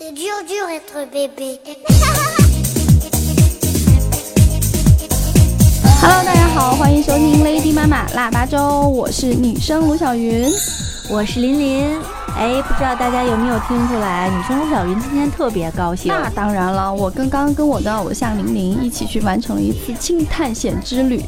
[0.00, 1.58] C'est dur dur être bébé.
[6.00, 10.48] Hello，大家好，欢迎收听 Lady 妈妈腊八粥，我是女生卢小云。
[11.10, 11.98] 我是琳琳，
[12.36, 16.12] 哎，不知道大家有没有听出来，女生卢小云今天特别高兴。
[16.12, 21.20] 那当然了，我刚刚跟我的偶像玲玲一起去完成了一次轻探险之旅。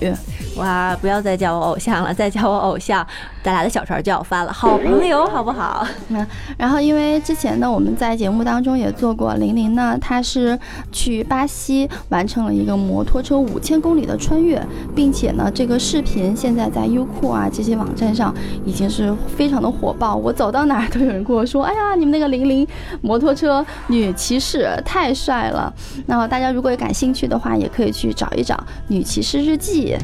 [0.60, 3.04] 哇，不要再叫我偶像了，再叫我偶像，
[3.42, 4.52] 咱俩的小船就要翻了。
[4.52, 5.86] 好朋友，好不好？
[6.08, 6.26] 那
[6.58, 10.58] 然后因为之前呢，我们在节目当中也做过，玲玲呢，她是
[10.92, 14.62] 去巴西完成了一个摩托车五千公里的穿越，
[14.94, 18.34] 并且呢，这个视频现在在优酷啊这些网站上
[18.66, 20.14] 已经是非常的火爆。
[20.14, 22.68] 我走到哪儿都有人跟我说：“哎呀，你们那个玲玲
[23.00, 25.72] 摩托车女骑士太帅了。”
[26.04, 28.54] 那大家如果有感兴趣的话，也可以去找一找
[28.88, 29.96] 《女骑士日记》。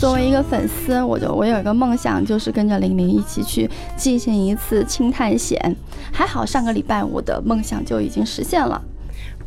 [0.00, 3.68] 作为一个粉丝，我就我有一个梦想，就是跟着玲玲一起去
[3.98, 5.76] 进行一次轻探险。
[6.10, 8.80] 还好上个礼拜我的梦想就已经实现了。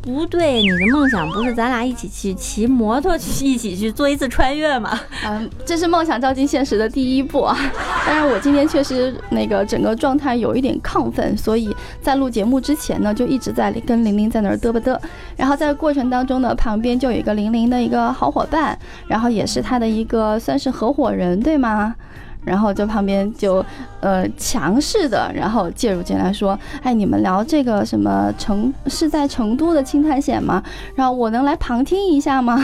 [0.04, 5.00] 不对，你的梦想不是咱俩一起去骑摩托去一起去做一次穿越吗？
[5.26, 7.58] 嗯，这是梦想照进现实的第一步啊。
[8.06, 15.00] 但是我今天确实那个整个状态有一点亢奋，所以在录节目之前呢，就一直在跟玲玲在那儿嘚吧嘚。
[15.38, 21.96] 然后在过程当中呢，旁边就有一个玲玲的一个好伙伴，然后也是她的一个算是合伙人，对吗？
[22.44, 23.66] 然后就旁边就，
[24.04, 30.62] 呃，强势的，然后介入进来说，哎，你们聊这个什么成是在成都的轻探险吗？
[30.94, 32.60] 然后我能来旁听一下吗？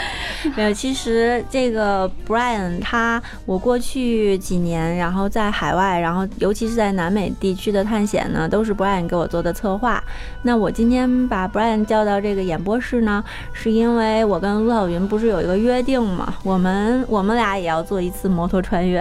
[0.54, 10.02] 没有，其实这个 Brian 他，我过去几年，然后在海外，然后尤其是在南美地区的探险呢，都是 Brian 给我做的策划。
[10.42, 16.34] 那我今天把 Brian 叫到这个演播室呢，是因为我跟陆小云不是有一个约定吗？
[16.42, 19.00] 我们我们俩也要做一次摩托穿越。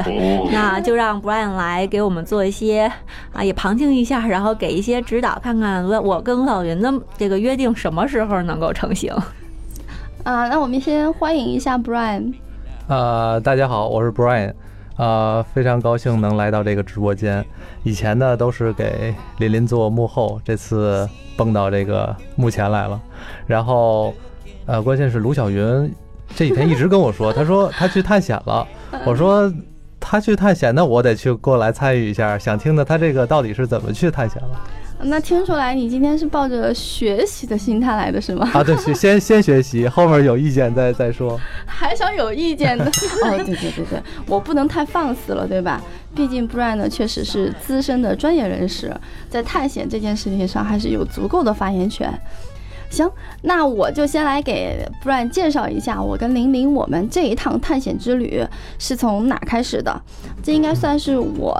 [0.51, 2.91] 那就让 Brian 来给我们做一些
[3.33, 9.13] 啊，也旁听一下，然后给一些指导，看看我我跟老云的这个约定什么时候能够成型。
[10.23, 12.33] 啊，那我们先欢迎一下 Brian。
[12.87, 14.53] 呃，大家好，我是 Brian，
[14.97, 17.43] 呃，非常高兴能来到这个直播间。
[17.83, 23.01] 以前呢都是给林林做幕后，这次蹦到这个幕前来了。
[23.47, 24.13] 然后，
[24.65, 25.91] 呃，关键是卢晓云
[26.35, 28.67] 这几天一直跟我说，他说他去探险了。
[29.05, 29.51] 我说。
[30.01, 34.59] 他去探险，那我得去过来参与一下，想听的他这个到底是怎么去探险了？
[35.03, 38.47] 那听出来你今天是抱着学习的心态来的是吗？
[38.53, 41.39] 啊，对，先先学习，后面有意见再再说。
[41.65, 42.85] 还想有意见的？
[43.25, 45.81] 哦，对对对对，我不能太放肆了，对吧？
[46.13, 48.95] 毕竟 Brian 呢确实是资深的专业人士，
[49.27, 52.13] 在探险这件事情上还是有足够的发言权。
[52.91, 53.09] 行，
[53.41, 58.45] 那我就先来给 Brian 介绍一下，我跟玲玲我们这一趟探险之旅
[58.77, 59.99] 是从哪开始的。
[60.43, 61.57] 这应该算是我，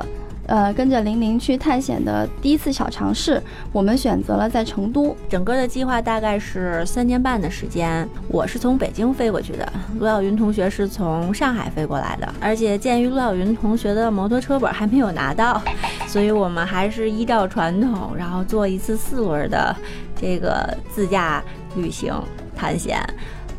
[0.51, 3.41] 呃，跟着玲玲去探险的第一次小尝试。
[3.71, 8.05] 我们选择了在成都，整个的计划大概是三年半的时间。
[8.27, 12.27] 我是从北京飞过去的，陆小云同学是从上海飞过来的。
[12.41, 15.61] 而且鉴于陆小云同学的摩托车本还没有拿到，
[16.05, 19.73] 所以我们还是依照传统，然后做一次四轮的。
[20.19, 21.41] 这个自驾
[21.75, 22.13] 旅行
[22.55, 23.01] 探险，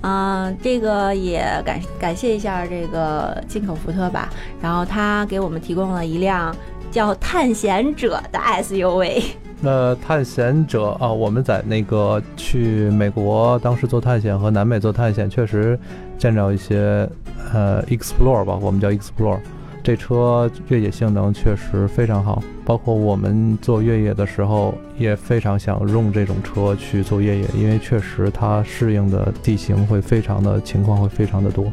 [0.02, 4.28] 嗯，这个也感感谢一下这个进口福特吧，
[4.60, 6.54] 然后他给我们提供了一辆
[6.92, 9.22] 叫探险者的 SUV。
[9.60, 15.78] 那探险者啊，我们在那个去美国当时做探险和南美做探险，确实
[16.18, 17.08] 见着一些
[17.52, 19.38] 呃 Explore 吧，我们叫 Explore。
[19.84, 31.64] 这车越野性能确实非常好，包括我们做越野的时候也非常想用这种车去做越野，因为确实它适应的地形会非常的情况会非常的多。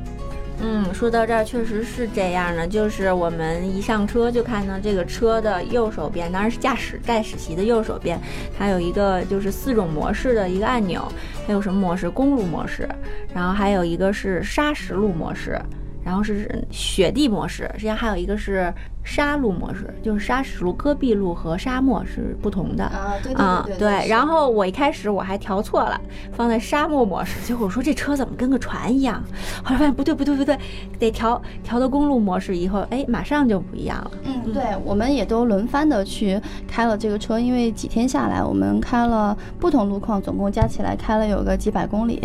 [0.62, 8.20] 嗯，说到这儿确实是这样的，就是我们一上车就看到这个车的右手边，当然是驾驶驾驶席的右手边，
[8.58, 11.08] 它有一个就是四种模式的一个按钮，
[11.48, 12.10] 还有什么模式？
[12.10, 12.88] 公路模式，
[13.34, 15.58] 然后还有一个是砂石路模式。
[16.04, 18.74] 然后是雪地模式，实际上还有一个是
[19.04, 23.16] 沙路模式，就是沙石路、戈壁路和沙漠是不同的啊。
[23.24, 24.08] 对对对。
[24.08, 26.00] 然后我一开始我还调错了，
[26.32, 29.22] 放在沙漠模式，结果我说这车怎么跟个船一样？
[29.64, 30.58] 后来发现不对不对不对，
[30.98, 34.12] 得调调到公路模式以后，哎，马上就不一样了。
[34.26, 42.22] 嗯，对，我们也都轮番的去开了这个车，因为几天下来我们开了不同路况，总共加起来开了有个几百公里。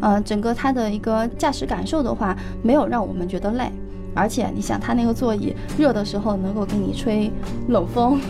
[0.00, 3.70] 呃，整个它的一个驾驶感受的话，没有让我们觉得累，
[4.14, 7.30] 而且你想，它那个座椅热的时候能够给你吹
[7.68, 8.20] 冷风，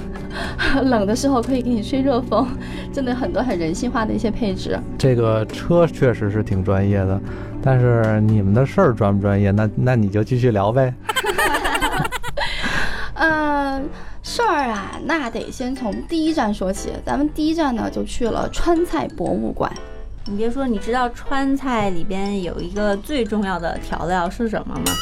[0.85, 2.47] 冷的时候可以给你吹热风，
[2.93, 4.79] 真的很多很人性化的一些配置。
[4.99, 7.21] 这个车确实是挺专业的，
[7.63, 9.51] 但是你们的事儿专不专业？
[9.51, 10.95] 那那你就继续聊呗。
[13.15, 13.89] 嗯。
[14.27, 16.91] 事儿啊，那得先从第一站说起。
[17.07, 19.73] 咱们第一站呢，就去了川菜博物馆。
[20.29, 24.93] 你别说，你知道川菜里边有一个最重要的调料是什么吗？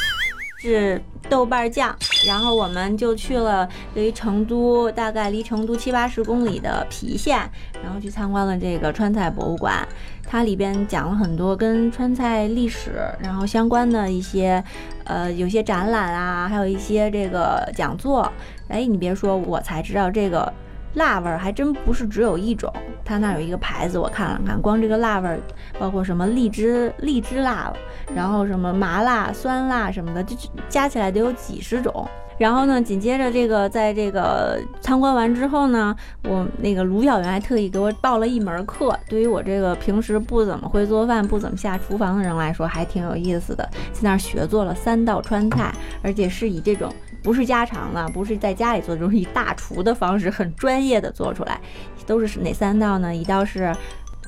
[0.59, 1.97] 是豆瓣酱。
[2.27, 7.39] 然后我们就去了离成都大概离成都七八十公里的郫县，
[7.83, 9.87] 然后去参观了这个川菜博物馆。
[10.27, 12.93] 它里边讲了很多跟川菜历史
[13.23, 14.63] 然后相关的一些，
[15.05, 18.31] 呃，有些展览啊，还有一些这个讲座。
[18.69, 20.53] 哎，你别说，我才知道这个。
[20.95, 22.73] 辣味儿还真不是只有一种，
[23.05, 25.39] 它那有一个牌子，我看了看，光这个辣味儿，
[25.79, 27.73] 包括什么荔枝荔枝辣，
[28.15, 30.37] 然后什么麻辣、酸辣什么的，就
[30.69, 32.07] 加起来得有几十种。
[32.37, 35.95] 然后呢，紧接着这个在这个参观完之后呢，
[36.25, 43.63] 我那个卢小媛还特意给我报了一门课，对于我这个平时不怎么会做饭、不怎么下厨房的人来说，还挺有意思的。
[43.93, 46.93] 在那儿学做了三道川菜，而且是以这种。
[47.25, 51.59] 不是家常了，不是在家里做，就是以大厨的方式，很专业的做出来。
[52.07, 53.17] 都是哪三道呢？
[53.17, 53.75] 一道是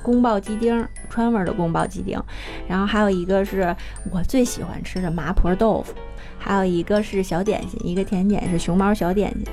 [0.03, 2.19] 宫爆鸡丁，川味的宫爆鸡丁，
[2.67, 3.77] 然后还有一个是
[4.11, 5.93] 我最喜欢吃的麻婆豆腐，
[6.39, 9.45] 还有一个是小点心，一个甜点是熊猫小点心。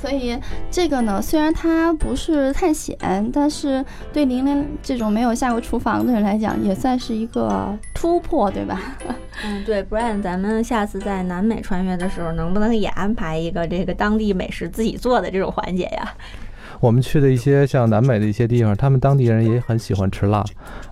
[0.00, 0.38] 所以
[0.70, 2.96] 这个呢，虽然它不是探险，
[3.32, 8.80] 但是对玲玲这种没有下过厨房的人来讲，也算是一个突破，对吧？
[9.44, 9.82] 嗯，对。
[9.82, 16.14] 不然咱们下次在南美穿越的时候，能不能也安排一个这个当地美食自己做的这种环节呀？
[16.80, 20.42] 我们去的一些像南美的一些地方，他们当地人也很喜欢吃辣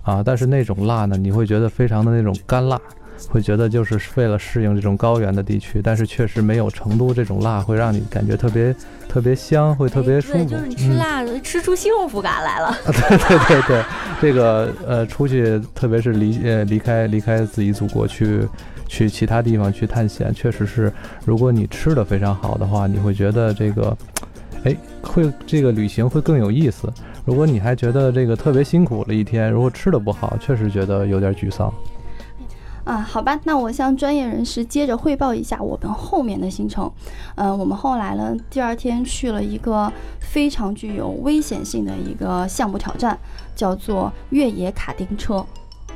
[0.03, 2.79] 啊，但是那种辣呢，你会觉得非常的那种干辣。
[3.27, 8.73] 会觉得就是为了适应这种高原的地区，但是确实没有成都这种辣会让你感觉特别
[9.07, 10.45] 特别香，会特别舒服。
[10.45, 12.75] 就是你吃辣吃出幸福感来了。
[12.85, 13.83] 对对对对，
[14.21, 18.41] 这个呃，出去特别是离呃离开离开自己祖国去
[18.87, 20.91] 去其他地方去探险，确实是，
[21.25, 23.97] 如果你吃的非常好的话，你会觉得这个，
[24.63, 26.91] 哎，会这个旅行会更有意思。
[27.25, 31.71] 如果你还觉得这个特别辛苦了一天，如果吃的不好，确实觉得有点沮丧。
[32.89, 36.91] 啊，好吧，那我向专业人士接着汇报一下我们后面的行程。
[37.35, 43.15] 嗯，我们后来呢，第二天去了一个非常具有危险性的一个项目挑战，
[43.55, 45.45] 叫做越野卡丁车。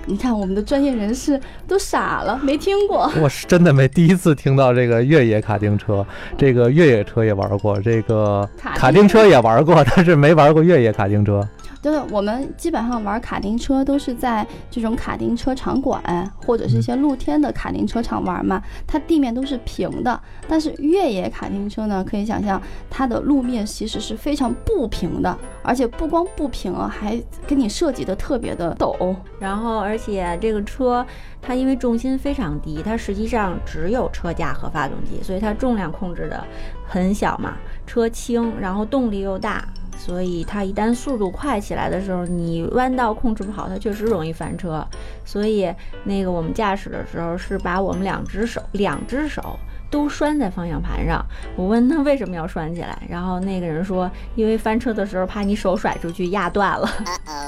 [0.06, 3.12] 你看，我们的专业人士都傻了，没听过。
[3.19, 6.06] 我是真的没第一次听到这个越野卡丁车，
[6.38, 11.42] 这个越野车也玩过，这个卡丁车也玩过，但是没玩过越野卡丁车。
[11.83, 16.01] 对，我们基本上玩卡丁车都是在这种卡丁车场馆
[16.45, 20.18] 或者是一些露天的卡丁车场玩嘛，它地面都是平的。
[20.47, 29.13] 但是越野卡丁车呢，可以想象它的路面其实是非常不平的，而且不光不平啊，还给你设计的特别的陡。
[29.38, 31.06] 然后，而且这个车
[31.41, 36.41] 它因为重心非常低，它实际上只有车架和发动机，所以它重量控制的
[36.88, 39.68] 很小嘛，车轻，然后动力又大。
[39.98, 44.86] 所以它一旦速度快起来的时候，你弯道控制不好，它确实容易翻车。
[45.25, 45.72] 所以
[46.04, 49.57] 那个我们驾驶的时候是把我们两只手，两只手
[49.90, 51.25] 都拴在方向盘上。
[51.56, 56.90] 我问他为什么要拴起来，然后那个人说，因为翻车的时候怕你手甩出去压断了。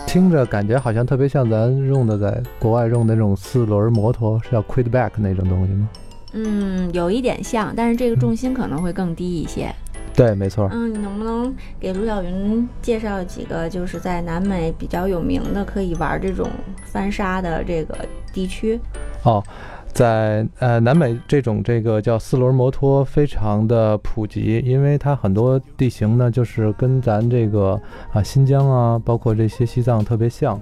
[0.08, 5.90] 听着感觉好像特别像咱用的在国外用的那种四轮摩托，是叫 Quidback 那种东西吗？
[6.38, 9.74] 嗯，有一点像，但是这个重心可能会更低一些。
[10.16, 10.70] 对，没错。
[10.72, 16.50] 嗯，你能不能给卢晓云介绍几个就是在南美比较有名的可以玩这种
[16.86, 17.98] 翻沙的这个
[18.32, 18.80] 地区？
[19.24, 19.44] 哦，
[19.92, 27.78] 在呃南美这种这个叫四轮摩托非常的普及，因为它很多地形呢就是跟咱这个
[28.14, 30.58] 啊新疆啊，包括这些西藏特别像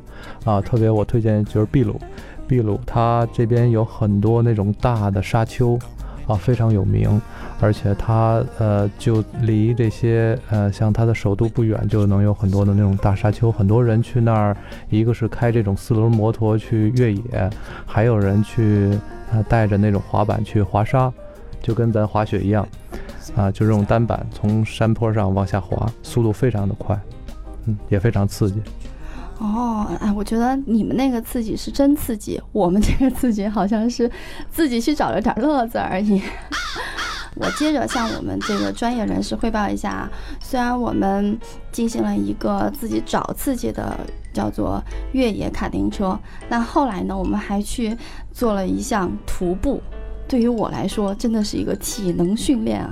[0.45, 0.59] 啊。
[0.59, 1.99] 特别我推荐就是秘鲁，
[2.47, 5.77] 秘鲁它这边有很多那种大的沙丘。
[6.25, 7.21] 啊，非常有名，
[7.63, 14.57] 而且它呃就离这些呃像它的首都不远，就能有很多的那种大沙丘，很多人去那儿，
[14.89, 17.49] 一个是开这种四轮摩托去越野，
[17.85, 18.99] 还有人去
[19.31, 21.09] 呃带着那种滑板去滑沙，
[21.61, 22.67] 就跟咱滑雪一样，
[23.33, 26.99] 啊，就这种单板从山坡上往下滑，速度非常的快，
[27.65, 28.61] 嗯，也非常刺激。
[29.39, 34.11] 哦，哎，我觉得你们那个刺激是真刺激，我们这个刺激好像是
[34.51, 36.21] 自己去找了点乐子而已。
[37.35, 40.09] 我接着向我们这个专业人士汇报一下啊，
[40.39, 41.37] 虽然我们
[41.71, 43.99] 进行了一个自己找刺激的
[44.31, 44.81] 叫做
[45.13, 47.97] 越野卡丁车，但后来呢，我们还去
[48.31, 49.81] 做了一项徒步。
[50.27, 52.89] 对于我来说，真的是一个体能训练啊。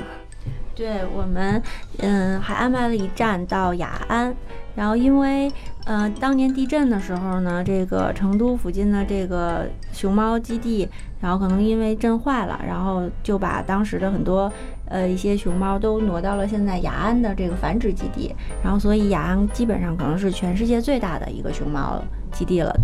[0.75, 1.61] 对我们，
[1.99, 4.35] 嗯，还安排了一站到雅安。
[4.73, 5.51] 然后，因为
[5.85, 10.87] 呃，当年地震的时候呢，这个成都附近的这个熊猫基地，
[11.21, 14.51] 然后可能因为震坏了，然后就把当时的很多
[14.87, 22.75] 呃一些熊猫都挪到了现在雅安的这个繁殖基地，然后所以雅安基本上可能是全世界最大的一个熊猫基地了。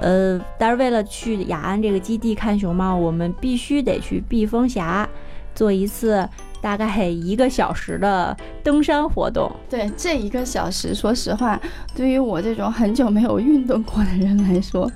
[0.00, 5.08] 呃，但是为了去雅安这个基地看熊猫，我们必须得去避风峡
[5.54, 6.28] 做一次。
[6.62, 11.58] 大概一个小时的登山活动，对这一个小时，说实话，
[11.96, 14.86] 对于我这种很久没有运动过的人来说，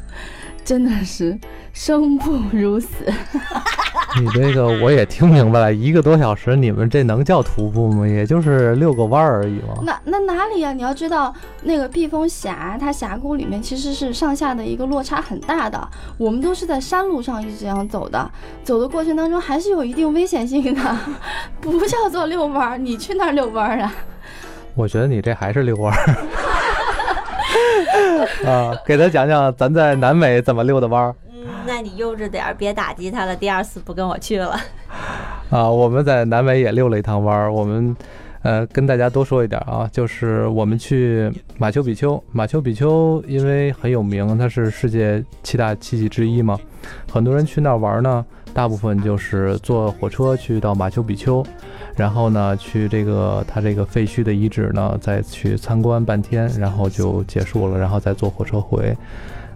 [0.64, 1.38] 真的是
[1.72, 2.88] 生不如死。
[4.20, 8.06] 你这个我也听明白了，一个多小时，你们这能叫徒步吗？
[8.06, 9.74] 也就是遛个弯儿而已嘛。
[9.82, 10.72] 那那哪里啊？
[10.72, 15.88] 你要知道，那个避风峡，它峡谷里面其实是上下的一个落差很大的。
[16.16, 18.30] 我们都是在山路上一直这样走的，
[18.62, 20.98] 走的过程当中还是有一定危险性的，
[21.60, 22.78] 不叫做遛弯儿。
[22.78, 23.92] 你去那儿遛弯儿啊？
[24.76, 26.16] 我觉得你这还是遛弯儿。
[28.46, 31.14] 啊，给他讲讲咱在南美怎么溜的弯儿。
[31.32, 33.34] 嗯那你悠着点儿，别打击他了。
[33.36, 34.58] 第二次不跟我去了。
[35.50, 37.52] 啊，我们在南美也溜了一趟弯儿。
[37.52, 37.94] 我们，
[38.42, 42.22] 呃，跟大家多说一点啊，就是我们去马丘比丘。
[42.32, 46.58] 马丘比丘因为很有名，它是世界七大奇迹之一嘛。
[47.10, 51.44] 很多人去那儿玩呢，大部分就是坐火车去到马丘比丘，
[51.96, 58.96] 然后呢去这个它这个废墟的遗址呢，再去参观半天，然后就结束了，然后再坐火车回。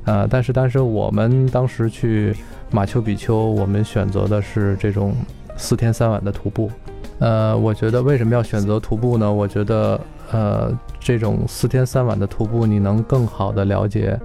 [0.05, 2.35] 呃，但是但是我们当时去
[2.71, 5.13] 马丘比丘，我们选择的是这种
[5.57, 6.71] 四天三晚的徒步。
[7.19, 9.31] 呃，我觉得为什么要选择徒步呢？
[9.31, 14.19] 我觉得，呃，这种四天三晚的徒步，你能更好的了解，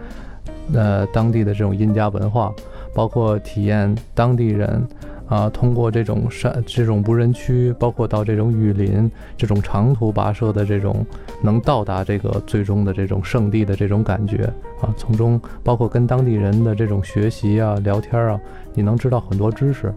[0.74, 2.54] 呃，当地的这种印加文化，
[2.94, 4.88] 包括体验当地人。
[5.28, 11.06] 啊，通过这种山、这种无人区，包括到这种雨林，这种长途跋涉的这种，
[11.42, 14.44] 能到达这个最终的这种圣地的这种感觉
[14.82, 18.40] 啊，从中包括跟当地人的这种学习啊、聊天啊，
[18.74, 19.94] 你能知道很多知识。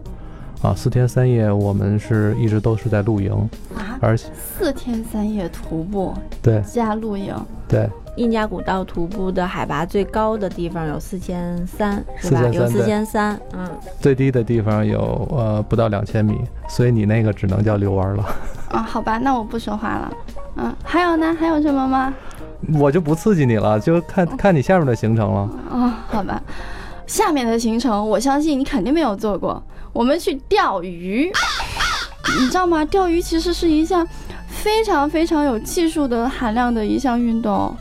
[0.63, 3.31] 啊，四天三夜，我们是一直都是在露营，
[3.99, 7.31] 而且四天三夜徒步，对，加露营，
[7.67, 7.87] 对。
[8.17, 12.41] 印加古道徒步的海拔最高的地方有四千三，是吧？
[12.51, 13.69] 有四千三，嗯。
[14.01, 16.35] 最低的地方有呃不到两千米，
[16.67, 18.25] 所以你那个只能叫遛弯了。
[18.71, 20.11] 啊，好吧，那我不说话了。
[20.57, 21.35] 嗯，还有呢？
[21.39, 22.13] 还有什么吗？
[22.73, 25.49] 我就不刺激你了，就看看你下面的行程了。
[25.71, 26.41] 啊，好吧，
[27.05, 29.61] 下面的行程我相信你肯定没有做过。
[29.93, 31.31] 我们去钓鱼，
[32.39, 32.83] 你知道吗？
[32.85, 34.05] 钓鱼其实是一项
[34.47, 37.75] 非常非常有技术的含量的一项运动。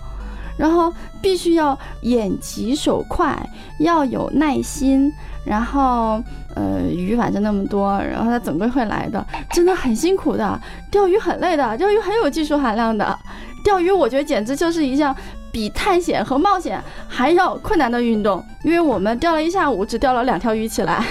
[0.56, 3.36] 然后必须要眼疾手快，
[3.80, 5.12] 要有耐心。
[5.44, 6.20] 然后，
[6.56, 10.60] 呃，鱼反正那么多，然后它总归会来的，真的很辛苦的。
[10.90, 13.16] 钓鱼很累的，钓鱼很有技术含量的。
[13.62, 15.14] 钓鱼我觉得简直就是一项
[15.52, 21.04] 比探险和冒险还要困难的运动，因为我们钓了一下午，只钓了两条鱼起来。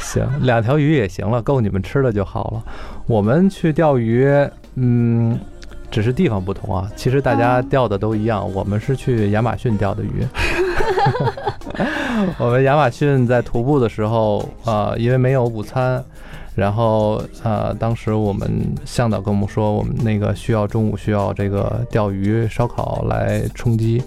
[0.00, 2.62] 行，两条鱼也行了，够你们吃的就好了。
[3.06, 4.26] 我们去钓鱼，
[4.76, 5.38] 嗯。
[5.96, 8.46] 只是地方不同啊，其实大家钓的都一样。
[8.52, 10.26] 我们是去亚马逊钓的鱼。
[12.38, 16.04] 我们亚马逊在徒步的时候，呃，因为没有午餐，
[16.54, 18.46] 然后呃，当时我们
[18.84, 24.02] 向导跟我们说，我们那个需要中午需要这个钓鱼烧烤来充饥。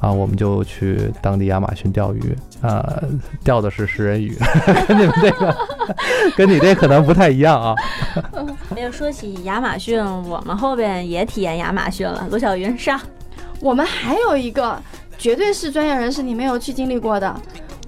[0.00, 3.02] 啊，我们就去当地亚马逊钓鱼啊，
[3.42, 4.32] 钓的是食人鱼，
[4.86, 5.56] 跟你们这个，
[6.36, 7.74] 跟你这可能不太一样啊。
[8.74, 12.26] 没有说起亚马逊，我们后边也体验亚马逊了。
[12.30, 13.00] 罗小云上，
[13.60, 14.80] 我们还有一个
[15.18, 17.34] 绝对是专业人士，你没有去经历过的，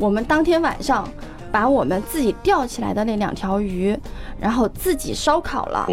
[0.00, 1.08] 我们当天晚上
[1.52, 3.96] 把我们自己钓起来的那两条鱼，
[4.40, 5.86] 然后自己烧烤了，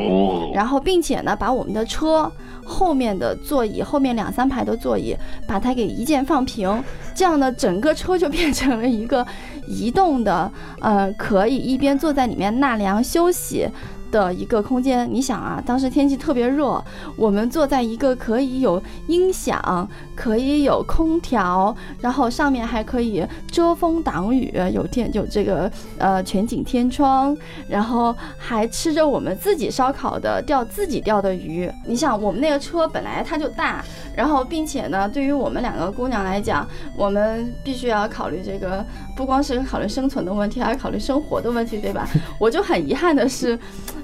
[0.52, 2.32] 然后并且呢，把我们的车。
[2.68, 5.16] 后面的座椅，后面两三排的座椅，
[5.48, 6.84] 把它给一键放平，
[7.16, 9.26] 这样呢，整个车就变成了一个
[9.68, 13.68] 移动的，呃，可以一边坐在里面纳凉休息。
[14.12, 16.84] 的一个空间，你想啊，当时天气特别热，
[17.16, 27.36] 我们坐在一个可以有音响、可以有空调，然后上面还可以遮风挡雨，有天有这个呃全景天窗，
[27.68, 31.70] 然后还吃着我们自己烧烤的钓自己钓的鱼。
[31.86, 33.84] 你想，我们那个车本来它就大，
[34.16, 38.86] 然后并且呢，对于我们两个姑娘来讲，我们必须要考虑这个，
[39.16, 42.08] 不光是考虑生存的问题，还要考虑生活的问题，对吧？
[42.40, 43.58] 我就很遗憾的是。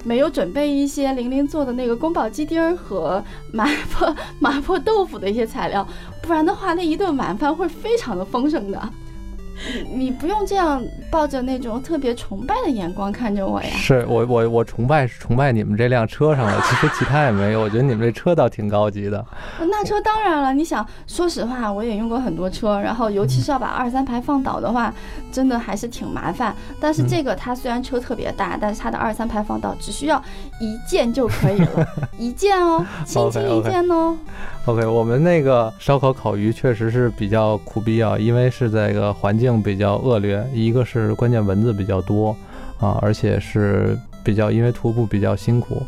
[0.03, 5.87] 没有准备一些玲玲做的那个宫保鸡丁和麻婆 麻婆豆腐的一些材料，
[6.21, 8.89] 不然的话，那一顿晚饭会非常的丰盛的。
[9.93, 13.69] 你不用这样抱着那种特别崇拜的眼光看着我呀。
[13.73, 17.61] 是我我我崇拜是崇拜你们这辆车上的，其实其他也没有。
[17.61, 19.25] 我觉得你们这车倒挺高级的。
[19.59, 24.93] 那车当然了，你想，说实话，我也用过很多车，然后尤其是要把二三排放倒的话，
[25.31, 26.55] 真的还是挺麻烦。
[26.79, 30.21] 但是这个它虽然车特别大，但是它的二三排放倒只需要
[30.59, 34.17] 一键就可以了， 一键哦，轻轻一键哦。
[34.65, 42.33] OK，我们那个烧烤烤鱼确实是比较苦逼啊，因为是这个环境比较恶劣，一个是关键蚊子比较多
[42.79, 45.83] 啊，而且是比较因为徒步比较辛苦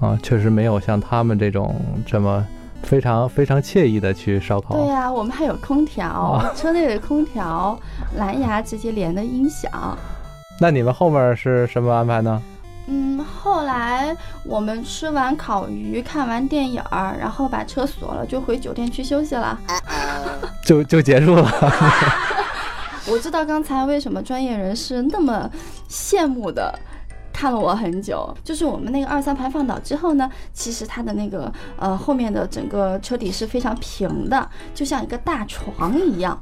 [0.00, 1.76] 啊，确实没有像他们这种
[2.06, 2.42] 这么
[2.82, 4.74] 非常非常惬意的去烧烤。
[4.74, 7.78] 对呀、我们还有空调，车内的空调，
[8.16, 9.70] 蓝牙直接连的音响。
[10.58, 12.42] 那你们后面是什么安排呢？
[12.86, 14.14] 嗯，后来
[14.44, 19.58] 我们吃完烤鱼，看完电影儿，然后把车锁了，就回酒店去休息了。
[20.64, 21.50] 就 就结束了。
[23.10, 25.50] 我知道刚才为什么专业人士那么
[25.90, 26.74] 羡慕的
[27.32, 36.38] 看了我很久，就是我们那个二三排放倒之后呢，其实它的那个呃后面的整个车底是非常平的，就像一个大床一样。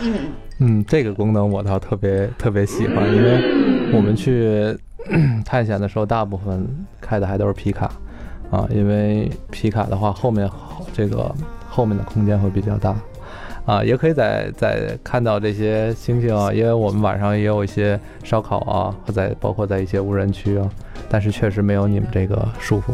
[0.00, 4.76] 嗯，嗯，这个功能我倒特别特别喜欢，因为我们去
[5.44, 6.66] 探险的时候，大部分
[7.00, 7.90] 开的还都是皮卡
[8.50, 10.48] 啊，因为皮卡的话，后面
[10.92, 11.34] 这个
[11.68, 12.94] 后面的空间会比较大
[13.64, 20.68] 啊，也可以在在看到这些星星啊，因为我们晚上也有一些烧烤啊，和在包括在一些无人区啊，
[21.08, 22.92] 但是确实没有你们这个舒服。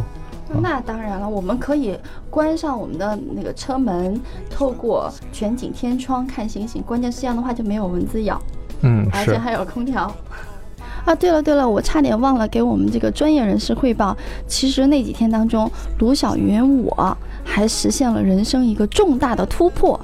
[0.63, 1.95] 那当然了，我们可以
[2.31, 6.83] 关上我们的那个车门，透过全景天窗看星星。
[6.83, 8.41] 关键是这样的话就没有蚊子咬，
[8.81, 10.11] 嗯，而且还有空调。
[11.09, 14.15] 啊，对了对了，我差点忘了给我们这个专业人士汇报。
[14.47, 19.99] 其实那几天当中，卢小云我还实现了人生一个重大的突破。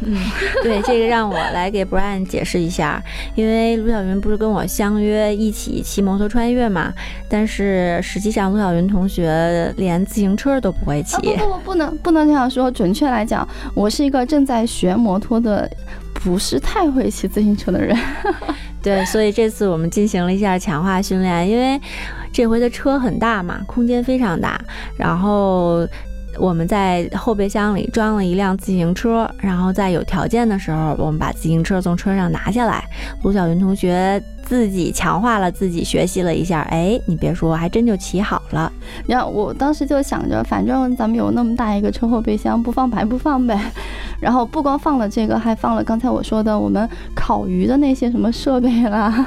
[0.00, 0.18] 嗯，
[0.64, 3.00] 对，这个让我来给 Brian 解释一下，
[3.36, 6.92] 因为卢晓云不是跟我相约一起骑摩托穿越嘛，
[7.30, 11.16] 但是实际上卢晓云同学连自行车都不会啊骑。
[11.18, 12.68] 不不不，不能不能这样说。
[12.68, 15.70] 准确来讲，我是一个正在学摩托的，
[16.12, 17.96] 不是太会骑自行车的人。
[18.86, 21.80] 对，所以这次我们进行了一下强化训练，因为
[22.32, 24.60] 这回的车很大嘛，空间非常大，
[24.96, 25.84] 然后。
[26.38, 32.84] 我们在后备箱里装了一辆自行车，然后在有条件的时候，我们把自行车从车上拿下来。
[33.22, 38.70] 卢晓云同学自己强化了自己，学习了一下，哎，你别说，还真就骑好了。
[39.06, 43.58] 然后我当时就想着，反正咱们有那么大一个车后备箱，不放白不放呗。
[44.20, 49.26] 然后不光放了这个，还放了刚才我说的我们烤鱼的那些什么设备啦。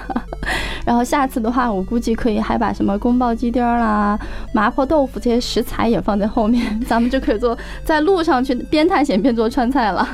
[0.86, 4.20] 然后下次的话，我估计可以还把什么宫爆鸡丁儿啦、
[4.54, 10.08] 麻婆豆腐这些食材也放在后面， 咱们就可以做在路上去边探险边做川菜了。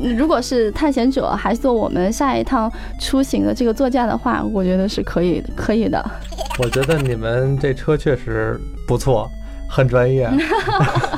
[0.00, 6.04] 嗯如果是探险者，还做我们下一趟出行的这个座驾的话，我觉得是可以可以的。
[6.58, 9.28] 我觉得你们这车确实不错，
[9.68, 10.30] 很专业。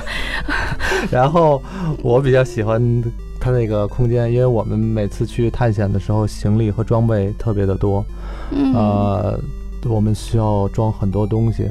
[1.11, 1.61] 然后
[2.03, 2.81] 我比较喜欢
[3.41, 8.05] 它那个空间，因为我们每次去探险的时候，行李和装备特别的多，
[8.51, 9.41] 嗯，呃，
[9.89, 11.67] 我们需要装很多东西，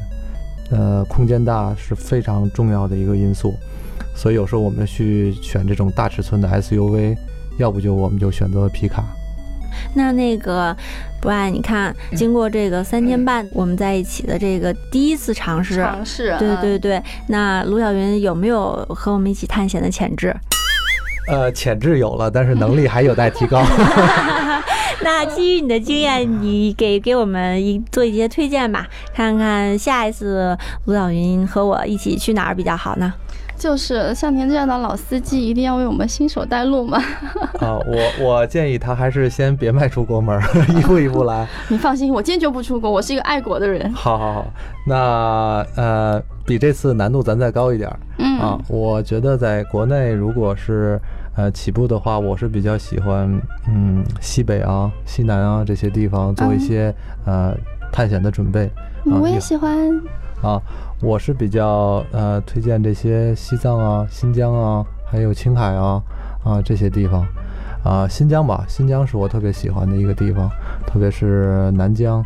[0.72, 3.54] 呃，空间大是非常重要的一个因素，
[4.16, 7.16] 所以有时候我们去选这种大尺寸的 SUV，
[7.60, 9.06] 要不就我们就选择皮卡。
[9.94, 10.76] 那那个
[11.22, 20.36] Brian，你看，经过这个三天半我们在一起的这个第一次尝试，尝试，对嗯对对，那卢晓云有没有和我们一起探险的潜质？
[21.30, 23.62] 呃，潜质有了，但是能力还有待提高。
[25.02, 33.14] 那基于你的经验，你给给我们一做一些推荐吧，看看下一次卢晓云和我一起去哪儿比较好呢？
[33.58, 36.98] 就是像您这样的老司机，一定要为我们新手带路嘛。
[37.60, 40.42] 啊，我我建议他还是先别迈出国门儿，
[40.78, 41.46] 一步一步来。
[41.68, 43.92] 你放心，我坚决不出国，我是一个爱国的人。
[43.94, 44.48] 好好好，
[44.88, 48.58] 那呃，比这次难度咱再高一点儿嗯啊。
[48.70, 50.98] 我觉得在国内，如果是
[51.40, 56.94] 呃起步的话，我是比较喜欢嗯西北啊、西南啊这些地方做一些、
[57.26, 57.56] 呃
[57.94, 58.66] 探险的准备
[59.06, 59.16] 啊。
[59.22, 59.90] 我也喜欢。
[60.42, 60.62] 啊，
[61.02, 66.04] 我是比较呃推荐这些西藏啊、新疆啊，还有青海啊
[66.44, 67.26] 啊这些地方。
[67.86, 70.50] 啊，新疆吧，新疆是我特别喜欢的一个地方，
[70.86, 72.22] 特别是南疆。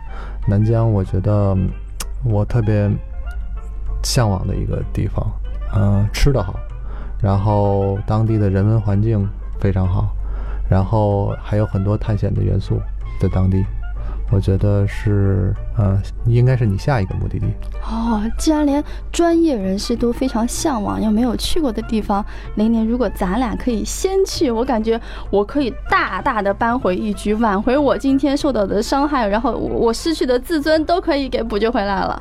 [0.48, 1.70] 南疆我觉得嗯
[2.24, 2.90] 我特别
[4.02, 5.24] 向往的一个地方。
[5.76, 6.56] 嗯、吃的好，
[7.24, 9.26] 然后当地的人文环境
[9.60, 10.10] 非常好，
[10.70, 12.80] 然后还有很多探险的元素
[13.20, 13.64] 在当地。
[14.32, 17.46] 我觉得是，呃，应该是你下一个目的地。
[17.84, 32.20] 哦，既然连专业人士都非常向往又没有去过的地方，玲玲，如果咱俩可以先去，我感觉我可以大大的扳回一局，挽回我今天受到的伤害，然后我我失去的自尊都可以给补救回来了。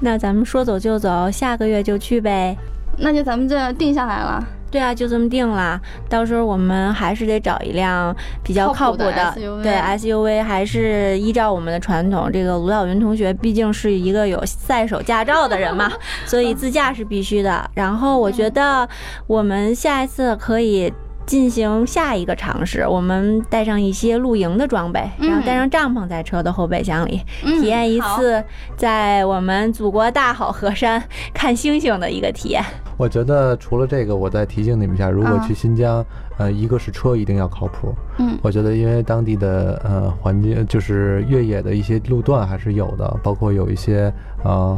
[0.00, 2.56] 那咱们说走就走，下个月就去呗。
[3.00, 4.42] 那就咱们这定下来了。
[4.70, 5.80] 对啊，就这么定了。
[6.08, 12.30] 到时候我们还是得找一辆比较靠谱的，谱的 SUV 对 SUV，还是依照我们的传统。
[12.32, 15.90] 这个卢晓云同学毕竟是一个有赛手驾照的人嘛，
[16.24, 17.68] 所以自驾是必须的。
[17.74, 18.88] 然后我觉得
[19.26, 20.92] 我们下一次可以。
[21.30, 28.42] 进行下一个尝试，我们带上一些露营的装备，然后带上帐篷在车的后备箱里，嗯体验一次
[28.76, 31.00] 在我们祖国大好河山
[31.32, 32.60] 看星星的一个体验。
[32.96, 36.04] 我觉得除了这个，我再提醒你们一下，如果啊去新疆，
[36.36, 37.94] 呃，一个是车一定要靠谱。
[38.18, 44.12] 嗯我觉得因为当地的呃环境，就是越野的一些路段还是有的，包括有一些
[44.42, 44.76] 呃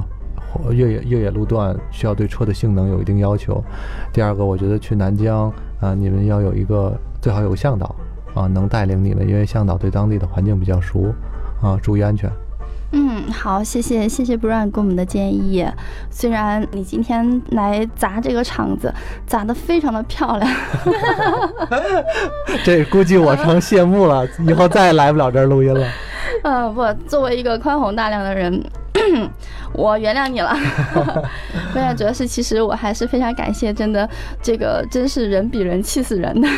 [0.71, 3.65] 越野越野路段需要对车的性能有一定要求。
[4.13, 5.51] 第二个，我觉得去南疆
[5.83, 7.95] 啊、你们要有一个最好有个向导
[8.35, 11.13] 啊、能带领你们，因为向导对当地的环境比较熟
[11.61, 12.31] 啊、注意安全。
[12.93, 15.67] 嗯，好，谢谢谢谢 Brian 给我们的建议。
[16.11, 18.93] 虽然你今天来砸这个场子，
[19.27, 20.51] 砸得非常的漂亮，
[22.63, 25.87] 这估计我成谢幕了，以后再也来不了这儿录音了。
[26.45, 28.63] 嗯，不，作为一个宽宏大量的人，
[29.75, 30.57] 我原谅你了。
[31.75, 34.09] 没有，主要是其实我还是非常感谢，真的，
[34.43, 36.49] 这个真是人比人气死人的。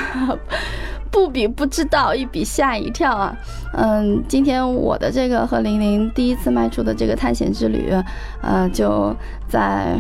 [1.11, 3.37] 不比不知道，一比吓一跳啊！
[3.75, 7.95] 嗯，今天我的这个和玲玲第一次迈出的这个探险之旅，
[8.43, 9.15] 呃，就
[9.49, 9.95] 在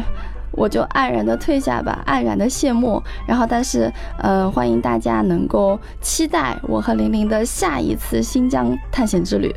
[0.50, 3.00] 我就黯然的退下吧，黯然的谢幕。
[3.28, 9.54] 然后，但是，呃，欢迎大家能够期待我和玲玲的下一次新疆探险之旅。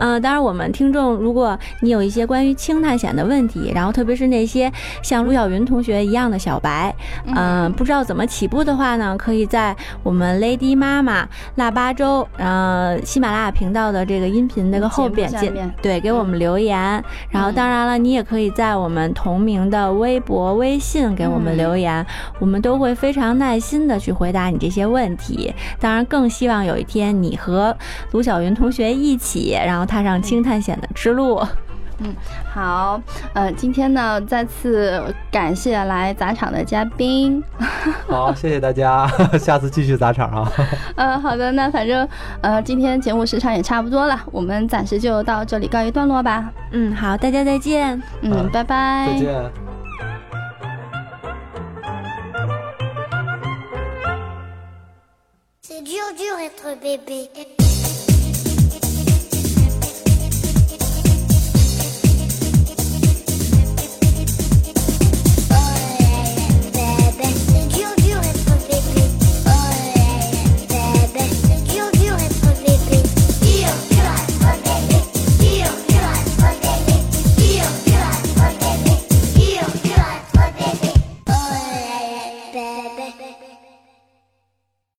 [0.00, 4.70] 嗯、 当然，我们听众，如果你有一些关于轻探险的问题，然后特别是那些
[5.02, 6.94] 像卢晓云同学一样的小白，
[7.34, 17.02] 嗯、不知道怎么起步的话呢，可以在我们 Lady 妈妈腊八粥，呃，喜马拉雅频道的这个音频那个后边节目下面对给我们留言。
[17.30, 22.04] 然后，当然了，你也可以在我们同名的微博、微信给我们留言，
[22.38, 25.52] 我们都会非常耐心的去回答你这些问题。
[25.80, 27.76] 当然，更希望有一天你和
[28.12, 31.40] 卢晓云同学一起，然后踏上轻探险的之路。
[32.04, 32.12] 嗯
[32.52, 33.00] 好，
[33.32, 37.40] 呃，今天呢，再次感谢来砸场的嘉宾。
[38.08, 39.06] 好，谢谢大家，
[39.38, 40.52] 下次继续砸场啊。
[40.96, 42.08] 呃，好的，那反正
[42.40, 46.50] 呃，今天节目时长也差不多了，我们暂时就到这里告一段落吧。
[46.72, 48.02] 嗯，好，大家再见。
[48.22, 49.06] 嗯，好拜拜。
[49.12, 49.50] 再见。
[55.62, 57.61] C'est dur, dur être bébé.